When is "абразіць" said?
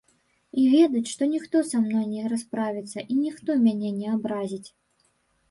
4.17-4.69